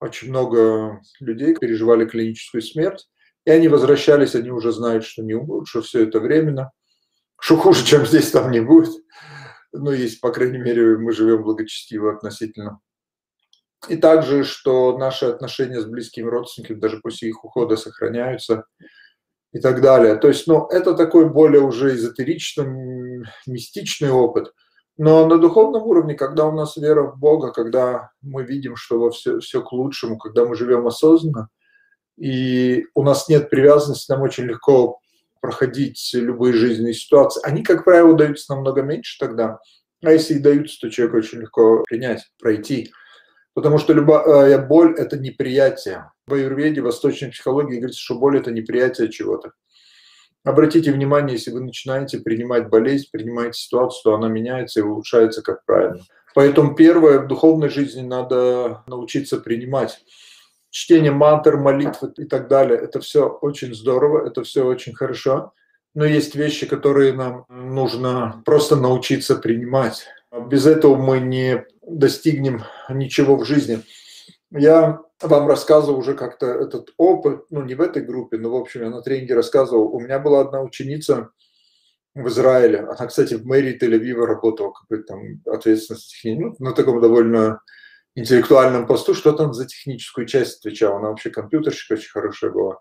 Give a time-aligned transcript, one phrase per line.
[0.00, 3.08] очень много людей переживали клиническую смерть,
[3.44, 6.70] и они возвращались, они уже знают, что не умрут, что все это временно,
[7.40, 8.92] что хуже, чем здесь, там не будет.
[9.72, 12.80] Ну, есть, по крайней мере, мы живем благочестиво относительно.
[13.88, 18.64] И также, что наши отношения с близкими родственниками даже после их ухода сохраняются
[19.52, 20.16] и так далее.
[20.16, 24.52] То есть, ну, это такой более уже эзотеричный, мистичный опыт.
[24.98, 29.10] Но на духовном уровне, когда у нас вера в Бога, когда мы видим, что во
[29.12, 31.48] все, все к лучшему, когда мы живем осознанно,
[32.16, 34.98] и у нас нет привязанности, нам очень легко
[35.40, 37.40] проходить любые жизненные ситуации.
[37.44, 39.60] Они, как правило, даются намного меньше тогда.
[40.02, 42.92] А если и даются, то человек очень легко принять, пройти.
[43.54, 46.10] Потому что любая боль– это неприятие.
[46.26, 49.52] В аюрведе, восточной психологии говорится, что боль– это неприятие чего-то.
[50.48, 55.62] Обратите внимание, если вы начинаете принимать болезнь, принимаете ситуацию, то она меняется и улучшается как
[55.66, 56.00] правильно.
[56.34, 60.00] Поэтому первое, в духовной жизни надо научиться принимать.
[60.70, 65.52] Чтение мантр, молитв и так далее, это все очень здорово, это все очень хорошо.
[65.94, 70.06] Но есть вещи, которые нам нужно просто научиться принимать.
[70.48, 73.82] Без этого мы не достигнем ничего в жизни.
[74.50, 78.82] Я вам рассказывал уже как-то этот опыт, ну не в этой группе, но в общем
[78.82, 79.94] я на тренинге рассказывал.
[79.94, 81.30] У меня была одна ученица
[82.14, 82.80] в Израиле.
[82.80, 87.60] Она, кстати, в мэрии Тель-Авива работала, какой-то там ответственность ну, на таком довольно
[88.14, 90.98] интеллектуальном посту, что там за техническую часть отвечала.
[90.98, 92.80] Она вообще компьютерщик очень хорошая была.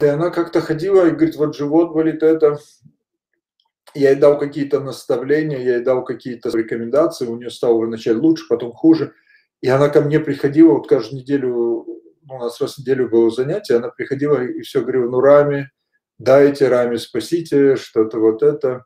[0.00, 2.58] И она как-то ходила и говорит, вот живот болит это.
[3.94, 8.44] Я ей дал какие-то наставления, я ей дал какие-то рекомендации, у нее стало вначале лучше,
[8.48, 9.14] потом хуже.
[9.60, 11.84] И она ко мне приходила, вот каждую неделю,
[12.22, 15.70] ну, у нас раз в неделю было занятие, она приходила и все говорила, ну, Рами,
[16.18, 18.84] дайте, Рами, спасите, что-то вот это.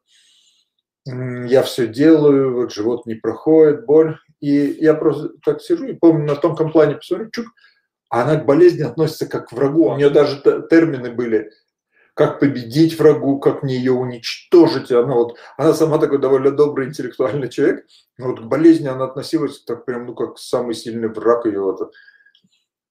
[1.04, 4.18] Я все делаю, вот живот не проходит, боль.
[4.40, 4.48] И
[4.80, 7.46] я просто так сижу и помню, на тонком плане посмотрю, чук,
[8.08, 9.90] а она к болезни относится как к врагу.
[9.90, 11.50] У нее даже термины были–
[12.22, 14.92] как победить врагу, как мне ее уничтожить.
[14.92, 17.84] Она, вот, она сама такой довольно добрый интеллектуальный человек,
[18.16, 21.60] но вот к болезни она относилась так прям, ну, как самый сильный враг ее.
[21.60, 21.92] Вот.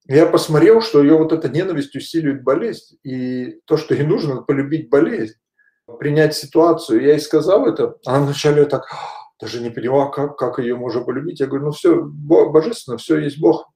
[0.05, 4.89] Я посмотрел, что ее вот эта ненависть усиливает болезнь, и то, что ей нужно, полюбить
[4.89, 5.35] болезнь,
[5.97, 7.01] принять ситуацию.
[7.01, 8.83] Я ей сказал это, она вначале так
[9.39, 11.39] даже не поняла, как, как ее можно полюбить.
[11.39, 13.71] Я говорю, ну все, божественно, все есть Бог,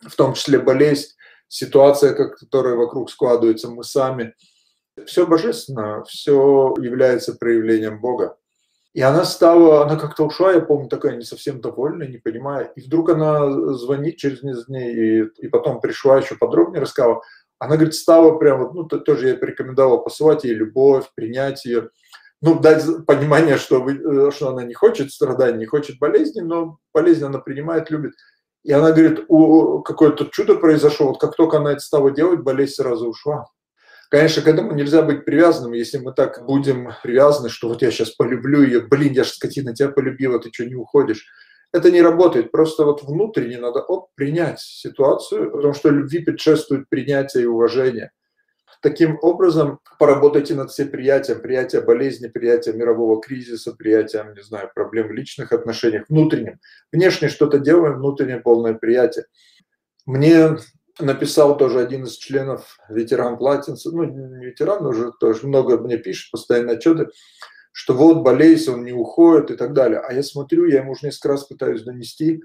[0.00, 1.10] в том числе болезнь,
[1.46, 4.32] ситуация, которая вокруг складывается, мы сами–
[5.06, 8.36] все божественно, все является проявлением Бога.
[8.94, 12.72] И она стала, она как-то ушла, я помню, такая не совсем довольная, не понимая.
[12.76, 17.22] И вдруг она звонит через несколько дней, и, и потом пришла еще подробнее, рассказала.
[17.58, 21.88] Она, говорит, стала прям, ну, тоже я порекомендовал посылать ей любовь, принять ее.
[22.42, 26.78] Ну, дать понимание, что, вы, э, что она не хочет страданий, не хочет болезни, но
[26.92, 28.12] болезнь она принимает, любит.
[28.62, 29.26] И она говорит,
[29.84, 33.46] какое-то чудо произошло, вот как только она это стала делать, болезнь сразу ушла.
[34.12, 38.10] Конечно, к этому нельзя быть привязанным, если мы так будем привязаны, что вот я сейчас
[38.10, 41.24] полюблю ее, блин, я же скотина, тебя полюбила, ты что, не уходишь.
[41.72, 47.44] Это не работает, просто вот внутренне надо оп, принять ситуацию, потому что любви предшествует принятие
[47.44, 48.10] и уважение.
[48.82, 55.12] Таким образом, поработайте над всеприятием, приятие болезни, приятие мирового кризиса, приятием, не знаю, проблем в
[55.12, 56.60] личных отношениях, внутренним.
[56.92, 59.24] Внешне что-то делаем, внутреннее полное приятие.
[60.04, 60.58] Мне
[61.02, 66.30] написал тоже один из членов ветеран Платинса, ну, не ветеран, уже тоже много мне пишет,
[66.30, 67.08] постоянно отчеты,
[67.72, 70.00] что вот болезнь, он не уходит и так далее.
[70.00, 72.42] А я смотрю, я ему уже несколько раз пытаюсь донести,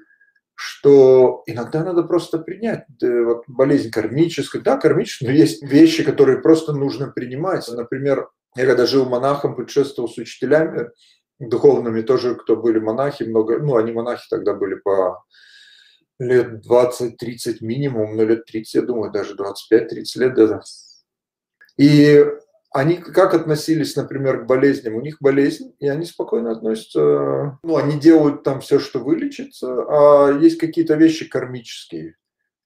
[0.56, 2.85] что иногда надо просто принять.
[3.01, 7.68] Вот болезнь кармическая, да, кармическая, но есть вещи, которые просто нужно принимать.
[7.68, 10.89] Например, я когда жил монахом, путешествовал с учителями
[11.39, 15.24] духовными, тоже кто были монахи, много, ну, они монахи тогда были по
[16.19, 20.61] лет 20-30 минимум, но лет 30, я думаю, даже 25-30 лет даже.
[21.78, 22.25] И
[22.72, 24.95] они как относились, например, к болезням?
[24.95, 30.38] У них болезнь, и они спокойно относятся, ну, они делают там все, что вылечится, а
[30.39, 32.16] есть какие-то вещи кармические,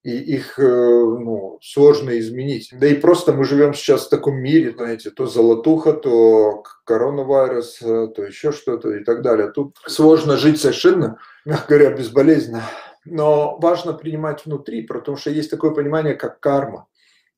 [0.03, 2.69] и их ну, сложно изменить.
[2.73, 8.23] Да и просто мы живем сейчас в таком мире, знаете, то золотуха, то коронавирус, то
[8.23, 9.51] еще что-то и так далее.
[9.51, 12.63] Тут сложно жить совершенно, мягко говоря, безболезненно.
[13.05, 16.87] Но важно принимать внутри, потому что есть такое понимание, как карма.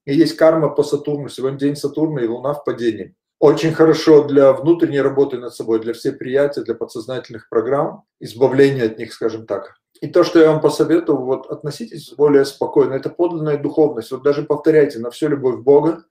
[0.05, 1.29] И есть карма по Сатурну.
[1.29, 3.15] Сегодня день Сатурна и Луна в падении.
[3.39, 8.97] Очень хорошо для внутренней работы над собой, для всех приятия, для подсознательных программ, избавления от
[8.97, 9.75] них, скажем так.
[10.01, 12.93] И то, что я вам посоветую, вот относитесь более спокойно.
[12.93, 14.11] Это подлинная духовность.
[14.11, 16.03] Вот даже повторяйте на всю любовь Бога,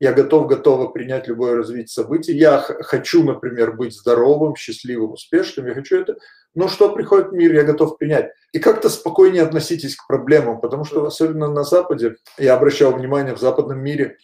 [0.00, 2.34] я готов, готова принять любое развитие событий.
[2.34, 5.66] Я хочу, например, быть здоровым, счастливым, успешным.
[5.66, 6.16] Я хочу это.
[6.54, 8.32] Но что приходит в мир, я готов принять.
[8.52, 13.38] И как-то спокойнее относитесь к проблемам, потому что особенно на Западе, я обращал внимание, в
[13.38, 14.16] западном мире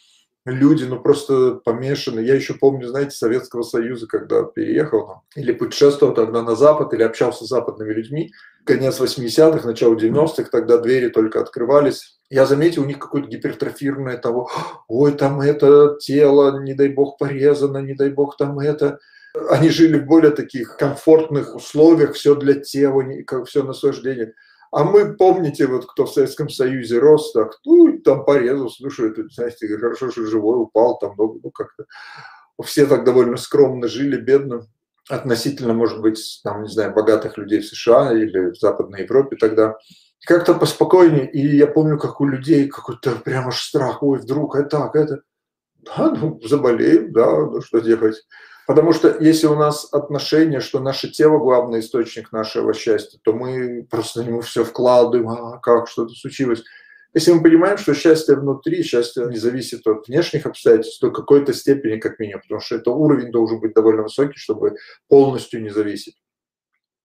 [0.46, 2.20] люди, ну, просто помешаны.
[2.20, 7.44] Я еще помню, знаете, Советского Союза, когда переехал или путешествовал тогда на Запад, или общался
[7.44, 8.32] с западными людьми,
[8.64, 12.18] конец 80-х, начало 90-х, тогда двери только открывались.
[12.30, 14.50] Я заметил, у них какое-то гипертрофированное того,
[14.88, 18.98] ой, там это тело, не дай бог, порезано, не дай бог, там это.
[19.50, 23.04] Они жили в более таких комфортных условиях, все для тела,
[23.44, 24.32] все наслаждение.
[24.72, 29.22] А мы, помните, вот кто в Советском Союзе рос, так, ну, там порезался, ну, это,
[29.30, 31.84] знаете, хорошо, что живой упал, там, ну, ну как-то.
[32.62, 34.66] Все так довольно скромно жили, бедно
[35.08, 39.76] относительно, может быть, там, не знаю, богатых людей в США или в Западной Европе тогда.
[40.24, 41.30] Как-то поспокойнее.
[41.30, 44.02] И я помню, как у людей какой-то прямо страх.
[44.02, 45.22] Ой, вдруг это так, это.
[45.76, 48.16] Да, ну, заболеем, да, ну что делать.
[48.66, 53.86] Потому что если у нас отношение, что наше тело главный источник нашего счастья, то мы
[53.88, 56.64] просто него все вкладываем, а как что-то случилось.
[57.14, 61.98] Если мы понимаем, что счастье внутри, счастье не зависит от внешних обстоятельств, то какой-то степени
[61.98, 64.76] как минимум, потому что это уровень должен быть довольно высокий, чтобы
[65.08, 66.20] полностью не зависеть.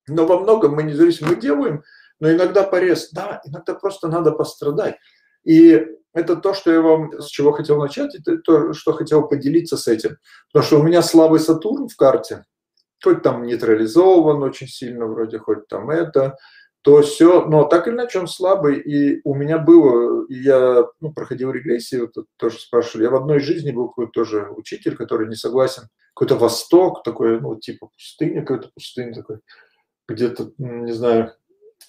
[0.08, 1.84] Но во многом мы не зависим, мы делаем,
[2.20, 4.98] но иногда порез, да, иногда просто надо пострадать.
[5.44, 9.78] И это то, что я вам, с чего хотел начать, это то, что хотел поделиться
[9.78, 10.18] с этим.
[10.52, 12.46] Потому что у меня слабый Сатурн в карте,
[13.04, 16.38] хоть там нейтрализован очень сильно, вроде хоть там это,
[16.82, 21.14] то все, но так или иначе он слабый, и у меня было, и я ну,
[21.14, 25.36] проходил регрессии, вот тоже спрашивали, я в одной жизни был какой-то тоже учитель, который не
[25.36, 25.84] согласен,
[26.16, 29.42] какой-то восток, такой, ну, типа пустыня, какой-то пустыня такой,
[30.08, 31.34] где-то, не знаю,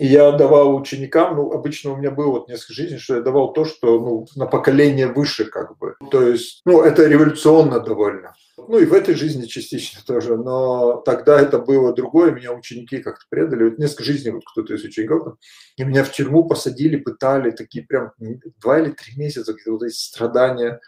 [0.06, 3.64] я давал ученикам, ну, обычно у меня было вот несколько жизней, что я давал то,
[3.64, 5.94] что ну, на поколение выше как бы.
[6.10, 8.34] То есть, ну, это революционно довольно.
[8.56, 10.36] Ну, и в этой жизни частично тоже.
[10.36, 12.32] Но тогда это было другое.
[12.32, 13.64] Меня ученики как-то предали.
[13.64, 15.36] Вот несколько жизней, вот кто-то из учеников,
[15.76, 18.12] и меня в тюрьму посадили, пытали, такие прям
[18.60, 20.80] два или три месяца, где вот эти страдания,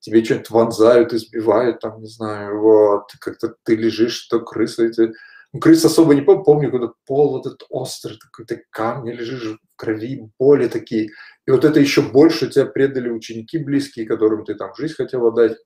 [0.00, 5.12] тебе что-нибудь вонзают, избивают, там, не знаю, вот, как-то ты лежишь, что крысы эти
[5.58, 10.30] крыс особо не помню, помню, когда пол вот этот острый, такой-то камни лежишь в крови,
[10.38, 11.10] боли такие.
[11.46, 15.56] И вот это еще больше тебя предали ученики близкие, которым ты там жизнь хотел отдать.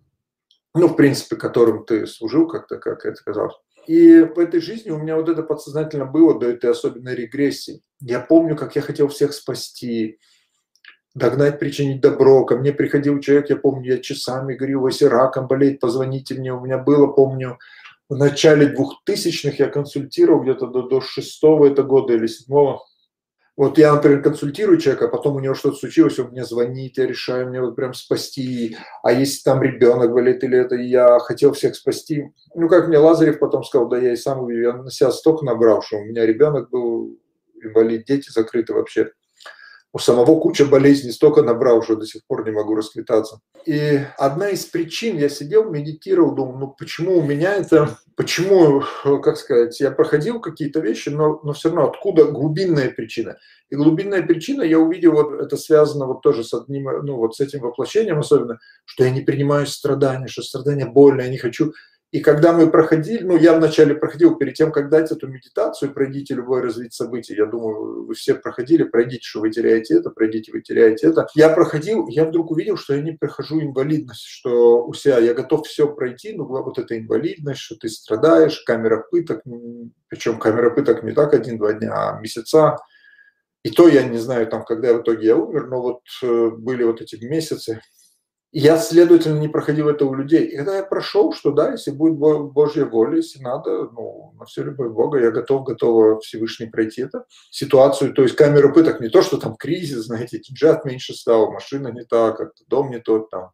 [0.74, 3.54] Ну, в принципе, которым ты служил как-то, как это казалось.
[3.86, 7.82] И в этой жизни у меня вот это подсознательно было до этой особенной регрессии.
[8.00, 10.18] Я помню, как я хотел всех спасти,
[11.14, 12.44] догнать, причинить добро.
[12.44, 16.52] Ко мне приходил человек, я помню, я часами говорил, если раком болеет, позвоните мне.
[16.52, 17.58] У меня было, помню,
[18.08, 22.82] в начале двухтысячных я консультировал где-то до, до шестого это года или седьмого.
[23.56, 27.06] Вот я, например, консультирую человека, а потом у него что-то случилось, он мне звонит, я
[27.06, 28.76] решаю мне вот прям спасти.
[29.04, 32.32] А если там ребенок болит или это, я хотел всех спасти.
[32.56, 35.82] Ну, как мне Лазарев потом сказал, да я и сам я на себя столько набрал,
[35.82, 37.16] что у меня ребенок был
[37.62, 39.12] инвалид, дети закрыты вообще
[39.94, 43.38] у самого куча болезней столько набрал, что до сих пор не могу расквитаться.
[43.64, 48.82] И одна из причин, я сидел, медитировал, думал, ну почему у меня это, почему,
[49.22, 53.38] как сказать, я проходил какие-то вещи, но, но все равно откуда глубинная причина.
[53.70, 57.40] И глубинная причина, я увидел, вот это связано вот тоже с одним, ну вот с
[57.40, 61.72] этим воплощением особенно, что я не принимаю страдания, что страдания больно, я не хочу
[62.14, 66.34] и когда мы проходили, ну, я вначале проходил, перед тем, как дать эту медитацию, пройдите
[66.34, 70.60] любое развитие событий, я думаю, вы все проходили, пройдите, что вы теряете это, пройдите, вы
[70.60, 71.26] теряете это.
[71.34, 75.66] Я проходил, я вдруг увидел, что я не прохожу инвалидность, что у себя я готов
[75.66, 79.42] все пройти, но вот эта инвалидность, что ты страдаешь, камера пыток,
[80.06, 82.76] причем камера пыток не так один-два дня, а месяца.
[83.64, 86.84] И то я не знаю, там, когда в итоге я умер, но вот э, были
[86.84, 87.80] вот эти месяцы,
[88.56, 90.44] я, следовательно, не проходил это у людей.
[90.44, 94.62] И когда я прошел, что да, если будет Божья воля, если надо, ну, на все
[94.62, 98.14] любовь Бога, я готов, готова Всевышний пройти это ситуацию.
[98.14, 102.04] То есть камера пыток не то, что там кризис, знаете, джат меньше стал, машина не
[102.04, 103.50] так, дом не тот, там,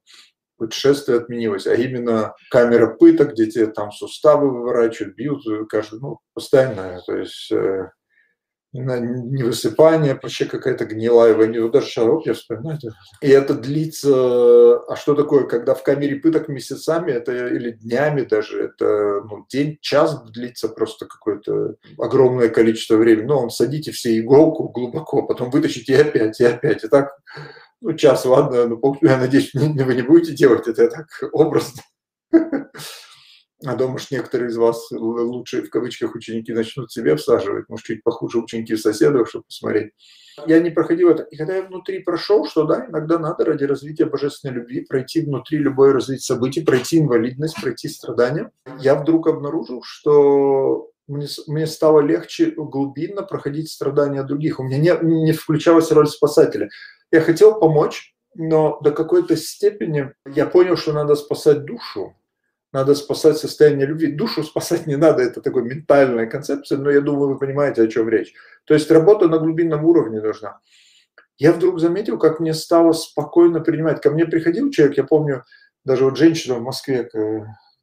[0.58, 7.00] путешествие отменилось, а именно камера пыток, где тебе там суставы выворачивают, бьют каждый, ну, постоянно,
[7.06, 7.90] то есть э,
[8.72, 12.78] невысыпание, вообще какая-то гнилая ванила, даже шаров я вспоминаю.
[13.20, 18.62] И это длится, а что такое, когда в камере пыток месяцами, это или днями даже,
[18.64, 23.26] это ну, день, час длится просто какое-то огромное количество времени.
[23.26, 26.84] Но он садите все иголку глубоко, потом вытащите и опять, и опять.
[26.84, 27.10] И так,
[27.80, 31.82] ну, час, ладно, ну, я надеюсь, вы не будете делать это, я так образно.
[33.64, 38.02] А то, может, некоторые из вас лучшие, в кавычках, ученики начнут себе всаживать, может, чуть
[38.02, 39.92] похуже ученики соседов, чтобы посмотреть.
[40.46, 41.24] Я не проходил это.
[41.24, 45.58] И когда я внутри прошел, что да, иногда надо ради развития божественной любви пройти внутри
[45.58, 52.52] любое развитие событий, пройти инвалидность, пройти страдания, я вдруг обнаружил, что мне, мне стало легче
[52.56, 54.60] глубинно проходить страдания других.
[54.60, 56.70] У меня не, не включалась роль спасателя.
[57.10, 62.14] Я хотел помочь, но до какой-то степени я понял, что надо спасать душу,
[62.72, 64.12] надо спасать состояние любви.
[64.12, 68.08] Душу спасать не надо, это такая ментальная концепция, но я думаю, вы понимаете, о чем
[68.08, 68.32] речь.
[68.64, 70.60] То есть работа на глубинном уровне должна.
[71.38, 74.00] Я вдруг заметил, как мне стало спокойно принимать.
[74.00, 75.44] Ко мне приходил человек, я помню,
[75.84, 77.08] даже вот женщина в Москве,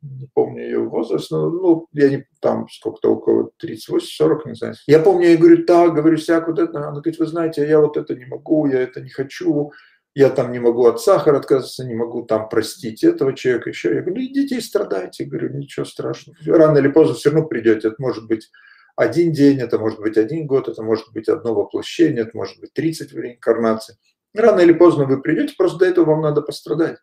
[0.01, 4.75] не помню ее возраст, но ну, я не там сколько-то, около 38-40, не знаю.
[4.85, 6.77] Я помню, я говорю, так, говорю, всяк вот это.
[6.77, 9.71] Она говорит, вы знаете, я вот это не могу, я это не хочу,
[10.17, 13.93] я там не могу от сахара отказаться, не могу там простить этого человека, еще.
[13.93, 16.35] Я говорю, ну идите и страдайте, говорю, ничего страшного.
[16.47, 18.49] Рано или поздно все равно придете, это может быть
[18.95, 22.73] один день, это может быть один год, это может быть одно воплощение, это может быть
[22.73, 23.99] 30 в реинкарнации.
[24.33, 26.97] Рано или поздно вы придете, просто до этого вам надо пострадать.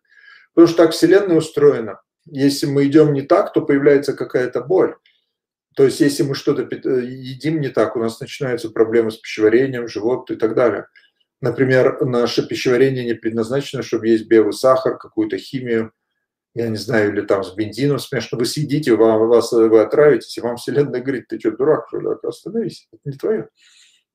[0.53, 2.01] Потому что так Вселенная устроена.
[2.25, 4.97] Если мы идем не так, то появляется какая-то боль.
[5.77, 10.29] То есть, если мы что-то едим не так, у нас начинаются проблемы с пищеварением, живот
[10.31, 10.87] и так далее.
[11.45, 15.91] Например, наше пищеварение не предназначено, чтобы есть белый сахар, какую-то химию,
[16.55, 18.39] я не знаю, или там с бензином смешно.
[18.39, 22.07] Вы съедите, вам, вас, вы отравитесь, и вам Вселенная говорит, ты что, дурак, что ли?
[22.23, 23.49] Остановись, это не твое.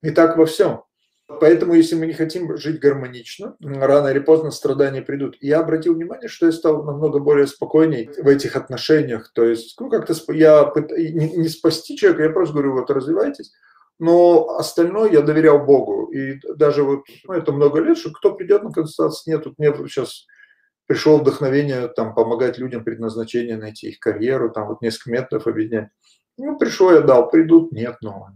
[0.02, 0.82] И так во всем.
[1.28, 5.36] Поэтому, если мы не хотим жить гармонично, рано или поздно страдания придут.
[5.38, 9.30] И я обратил внимание, что я стал намного более спокойней в этих отношениях.
[9.32, 13.52] То есть, ну, как-то я не, не спасти человека, я просто говорю, вот развивайтесь,
[14.00, 16.10] но остальное я доверял Богу.
[16.10, 19.72] И даже вот, ну, это много лет, что кто придет на консультацию, нет, тут мне
[19.86, 20.26] сейчас
[20.86, 25.90] пришло вдохновение там помогать людям предназначение найти их карьеру, там вот несколько методов объединять.
[26.38, 28.28] Ну, пришло, я дал, придут, нет, но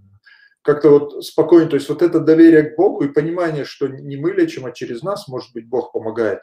[0.62, 4.32] как-то вот спокойно, то есть вот это доверие к Богу и понимание, что не мы
[4.32, 6.40] лечим, а через нас, может быть, Бог помогает.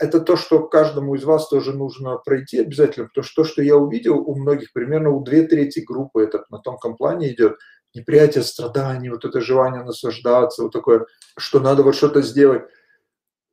[0.00, 3.76] Это то, что каждому из вас тоже нужно пройти обязательно, потому что то, что я
[3.76, 7.56] увидел у многих, примерно у две трети группы, это на тонком плане идет,
[7.96, 11.06] неприятие страданий, вот это желание наслаждаться, вот такое,
[11.38, 12.62] что надо вот что-то сделать.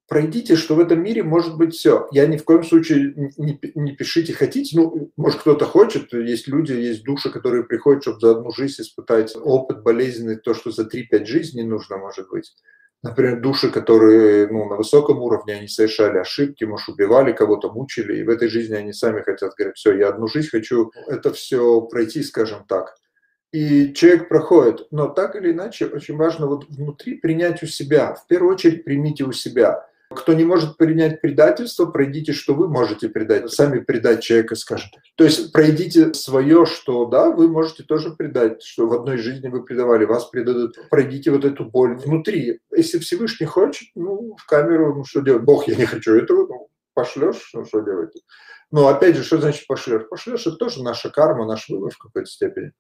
[0.08, 2.08] Пройдите, что в этом мире может быть все.
[2.12, 4.78] Я ни в коем случае не, не пишите хотите.
[4.78, 6.14] Ну, может, кто-то хочет.
[6.14, 10.72] Есть люди, есть души, которые приходят, чтобы за одну жизнь испытать опыт болезненный, то, что
[10.72, 12.54] за 3-5 жизней нужно, может быть.
[13.02, 18.24] Например, души, которые ну, на высоком уровне, они совершали ошибки, может, убивали кого-то, мучили, и
[18.24, 22.24] в этой жизни они сами хотят, говорят, все, я одну жизнь хочу это все пройти,
[22.24, 22.96] скажем так
[23.54, 24.88] и человек проходит.
[24.92, 28.16] Но так или иначе, очень важно вот внутри принять у себя.
[28.16, 29.88] В первую очередь примите у себя.
[30.10, 33.52] Кто не может принять предательство, пройдите, что вы можете предать.
[33.52, 34.90] Сами предать человека, скажем.
[35.16, 39.64] То есть пройдите свое, что да, вы можете тоже предать, что в одной жизни вы
[39.64, 40.76] предавали, вас предадут.
[40.90, 42.60] Пройдите вот эту боль внутри.
[42.76, 45.44] Если Всевышний хочет, ну, в камеру, ну, что делать?
[45.44, 48.14] Бог, я не хочу этого, ну, пошлешь, ну, что делать?
[48.72, 50.08] Но опять же, что значит пошлешь?
[50.10, 52.72] Пошлешь, это тоже наша карма, наш выбор в какой-то степени.